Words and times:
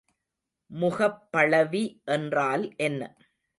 முகப்பளவி 0.71 1.83
என்றால் 2.09 2.65
என்ன? 2.79 3.01